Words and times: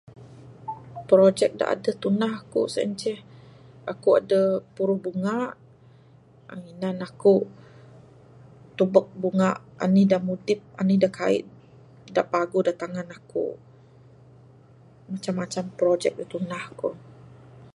Projek 1.09 1.51
da 1.59 1.65
aduh 1.73 1.95
tundah 2.03 2.35
kuk 2.51 2.67
sien 2.73 2.91
ceh, 3.01 3.19
aku'k 3.91 4.17
aduh 4.21 4.47
puruh 4.75 4.99
bunga, 5.05 5.37
ninan 6.63 6.97
aku'k 7.07 7.45
tubuk 8.77 9.07
bunga 9.21 9.49
anih 9.85 10.05
da 10.11 10.17
mudip, 10.27 10.61
anih 10.81 10.97
da 11.03 11.09
kaik 11.19 11.45
da 12.15 12.21
paguh 12.31 12.63
da 12.67 12.73
tangan 12.81 13.09
aku'k. 13.17 13.55
Macam 15.11 15.35
macam 15.41 15.63
projek 15.79 16.13
da 16.19 16.25
tundah 16.33 16.61
aku'k. 16.71 16.95